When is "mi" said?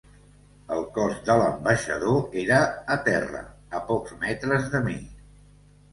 4.89-5.01